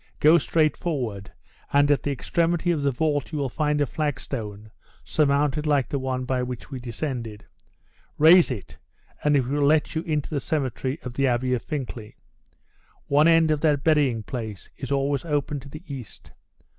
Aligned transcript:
Go 0.19 0.39
straight 0.39 0.75
forward, 0.77 1.31
and 1.71 1.91
at 1.91 2.01
the 2.01 2.09
extremity 2.09 2.71
of 2.71 2.81
the 2.81 2.89
vault 2.89 3.31
you 3.31 3.37
will 3.37 3.49
find 3.49 3.79
a 3.79 3.85
flag 3.85 4.19
stone, 4.19 4.71
surmounted 5.03 5.67
like 5.67 5.89
the 5.89 5.99
one 5.99 6.25
by 6.25 6.41
which 6.41 6.71
we 6.71 6.79
descended; 6.79 7.45
raise 8.17 8.49
it, 8.49 8.79
and 9.23 9.35
it 9.37 9.45
will 9.45 9.61
let 9.61 9.93
you 9.93 10.01
into 10.01 10.31
the 10.31 10.39
cemetery 10.41 10.99
of 11.03 11.13
the 11.13 11.27
Abbey 11.27 11.53
of 11.53 11.61
Fincklay. 11.61 12.15
One 13.09 13.27
end 13.27 13.51
of 13.51 13.61
that 13.61 13.83
burying 13.83 14.23
place 14.23 14.71
is 14.75 14.91
always 14.91 15.23
open 15.23 15.59
to 15.59 15.69
the 15.69 15.83
east. 15.85 16.31